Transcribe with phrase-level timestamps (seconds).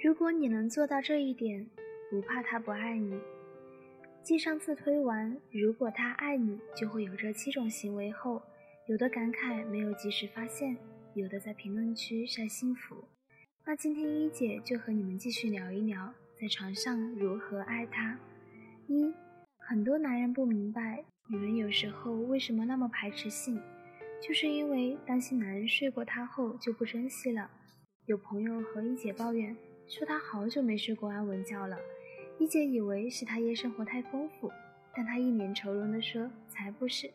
[0.00, 1.66] 如果你能做到这一点，
[2.08, 3.18] 不怕他不爱你。
[4.22, 8.40] 继上次推完，如果他爱你，就会有这七种行为后，
[8.86, 10.76] 有的感慨没有及时发现，
[11.14, 13.08] 有的在评论区晒幸福。
[13.66, 18.16] 那今天一姐就和你们继续聊一聊，在床上如何爱他。
[18.86, 19.12] 一，
[19.56, 23.60] 很多男人不明白，女人有时候为什么那么排斥性，
[24.22, 27.50] 就是因为担心男人睡过她后就不珍惜了。
[28.06, 29.56] 有朋友和一姐抱怨。
[29.88, 31.78] 说他好久没睡过安稳觉了，
[32.38, 34.52] 一姐以为是他夜生活太丰富，
[34.94, 37.10] 但他一脸愁容地说：“才不是，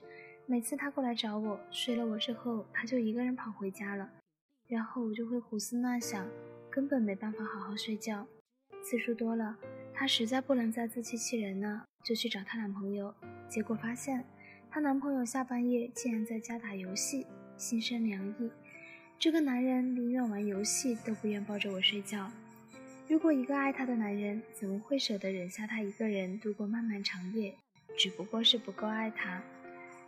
[0.48, 4.10] 每次他过来找我，睡了我之后，他就一个人跑回家了，
[4.68, 6.28] 然后我就会胡思乱想，
[6.72, 8.26] 根本没办法好好睡觉。
[8.82, 9.56] 次数多了，
[9.94, 13.14] 她实在不能再自欺欺人了，就去找她男朋友，
[13.48, 14.26] 结果发现
[14.72, 18.52] 她男朋友下半夜竟然在家打游戏，心生凉意。
[19.20, 22.32] 这个男人宁愿玩游戏，都不愿抱着我睡觉。”
[23.14, 27.54] 如果一个爱她的男人，怎么会舍得忍下她一个人度过漫漫长夜？
[27.96, 29.40] 只不过是不够爱她。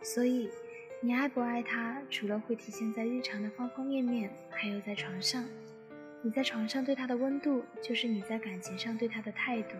[0.02, 0.50] 所以，
[1.00, 5.44] 你爱不爱他，除了会体现在日常的方方面面，还有在床上。
[6.20, 9.76] 你在床上对他的温度，就是你在感情上对他的态度。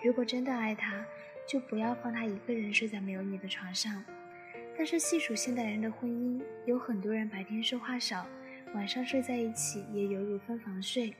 [0.00, 1.04] 如果真的爱他，
[1.48, 4.04] 就不要放他一个人睡在没有你的床上。
[4.78, 8.24] 但是细数现代人的婚姻，有很多人白天说话少，
[8.72, 11.12] 晚上睡在一起也犹如分房睡。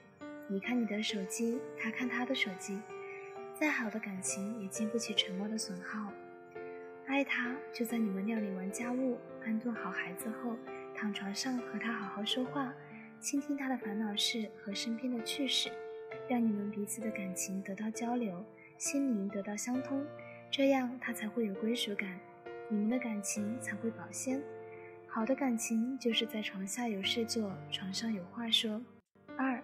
[0.49, 2.81] 你看你的手机，他看他的手机，
[3.55, 6.13] 再好的感情也经不起沉默的损耗。
[7.07, 10.57] 爱他，就在你们料理完家务、安顿好孩子后，
[10.95, 12.73] 躺床上和他好好说话，
[13.21, 15.71] 倾听他的烦恼事和身边的趣事，
[16.29, 18.45] 让你们彼此的感情得到交流，
[18.79, 20.05] 心灵得到相通，
[20.51, 22.19] 这样他才会有归属感，
[22.69, 24.43] 你们的感情才会保鲜。
[25.07, 28.83] 好的感情就是在床下有事做，床上有话说。
[29.37, 29.63] 二。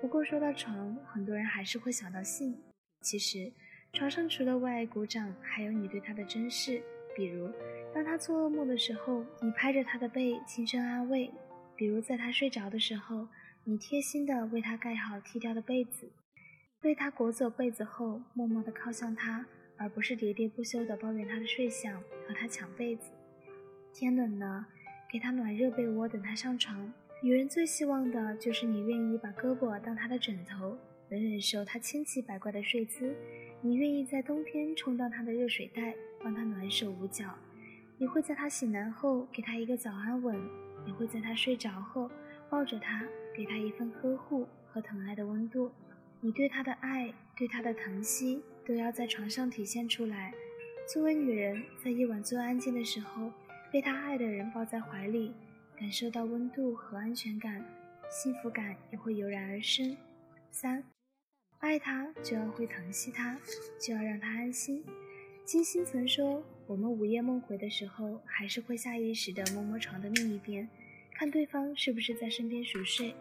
[0.00, 2.56] 不过说到床，很多人还是会想到性。
[3.00, 3.52] 其实，
[3.92, 6.80] 床上除了为爱鼓掌，还有你对他的珍视。
[7.16, 7.50] 比如，
[7.92, 11.28] 当他做噩梦的时候，你拍着他的背轻声安慰；
[11.74, 13.26] 比如，在他睡着的时候，
[13.64, 16.08] 你贴心的为他盖好踢掉的被子，
[16.82, 19.44] 为他裹走被子后，默默的靠向他，
[19.76, 23.10] 而不是喋喋不休的抱怨他的睡相和他抢被子。
[23.92, 24.64] 天冷了，
[25.10, 26.92] 给他暖热被窝，等他上床。
[27.20, 33.12] 女人最希望的就是你愿意把胳膊当她的枕头，能忍受她千奇百怪的睡姿；
[33.60, 35.92] 你愿意在冬天充当她的热水袋，
[36.22, 37.26] 帮她暖手捂脚；
[37.98, 40.36] 你会在她醒来后给她一个早安吻；
[40.86, 42.08] 你会在她睡着后
[42.48, 43.04] 抱着她，
[43.34, 45.72] 给她一份呵护和疼爱的温度。
[46.20, 50.32] 你对她的爱，对她的疼惜，都要在床上体现出来。
[50.86, 53.32] 作为女人，在夜晚最安静的时候，
[53.72, 55.34] 被她爱的人抱在怀里。
[55.78, 57.64] 感受到温度和安全感，
[58.10, 59.96] 幸福感也会油然而生。
[60.50, 60.82] 三，
[61.58, 63.38] 爱他就要会疼惜他，
[63.80, 64.84] 就要让他安心。
[65.44, 70.68] 金星曾说，我们午夜梦回的时候，还是会下意识地摸摸床的另一边，
[71.14, 73.14] 看对方是不是在身边熟睡。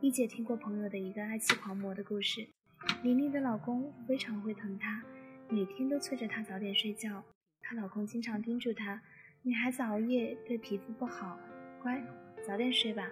[0.00, 2.48] 一姐听过朋友的一个爱妻狂魔的故事，
[3.02, 5.04] 玲玲的老公非常会疼她，
[5.50, 7.22] 每天都催着她早点睡觉。
[7.60, 9.02] 她老公经常叮嘱她，
[9.42, 11.38] 女孩子熬夜对皮肤不好。
[11.82, 12.00] 乖，
[12.46, 13.10] 早点睡吧。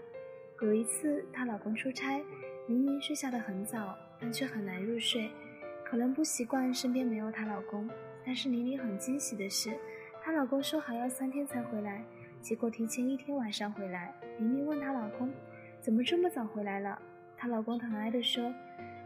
[0.63, 2.23] 有一次，她老公出差，
[2.67, 5.29] 明明睡下的很早，但却很难入睡。
[5.85, 7.91] 可能不习惯身边没有她老公，
[8.25, 9.77] 但是玲玲很惊喜的是，
[10.23, 12.05] 她老公说好要三天才回来，
[12.41, 14.15] 结果提前一天晚上回来。
[14.39, 15.33] 玲玲问她老公，
[15.81, 16.97] 怎么这么早回来了？
[17.37, 18.55] 她老公疼爱的说，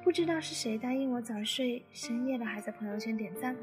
[0.03, 3.57] 不知道是谁答应我早睡，深夜了还在朋友圈点赞。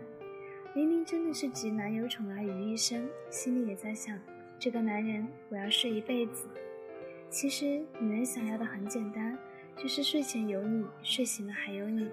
[0.74, 4.18] 玲玲真的是集男友宠爱于一身，心里也在想。
[4.62, 6.48] 这个男人，我要睡一辈子。
[7.32, 9.36] 其实，女人想要的很简单，
[9.76, 12.08] 就是睡前有你，睡醒了还有你，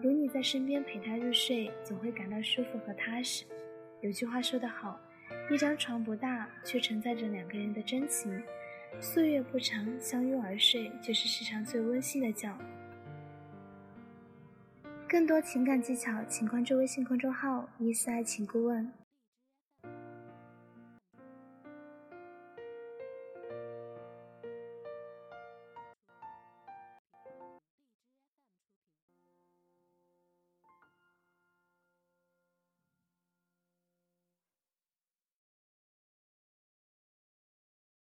[0.00, 3.44] 有你在身边陪她入睡，总会感到舒服和踏实。
[4.00, 5.00] 有句话说得好，
[5.50, 8.40] 一张床不大，却承载着两个人的真情。
[9.00, 12.56] 岁月不长，相拥而睡，就是世上最温馨的觉。
[15.08, 18.88] 更多情感技巧，请关注微信公众号“一丝爱情顾问”。